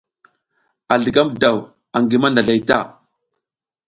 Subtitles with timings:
[0.93, 1.57] A zligam daw
[1.97, 2.79] angi mandazlay ta.